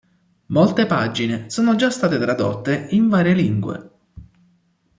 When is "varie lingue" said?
3.07-3.91